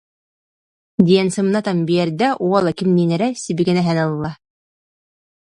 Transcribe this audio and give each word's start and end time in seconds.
диэн 1.07 1.27
сымнатан 1.35 1.77
биэрдэ, 1.87 2.27
уола 2.45 2.71
кимниин 2.77 3.11
эрэ 3.15 3.27
сибигинэһэн 3.43 3.97
ылла 4.07 4.31